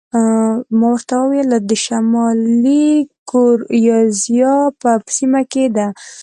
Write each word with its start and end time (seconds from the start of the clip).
ما 0.79 0.87
ورته 0.93 1.15
وویل: 1.19 1.47
دا 1.53 1.59
د 1.69 1.71
شمالي 1.85 2.87
ګوریزیا 3.29 4.55
په 4.81 4.89
سیمه 5.15 5.41
کې 5.51 5.65
ده. 5.75 5.87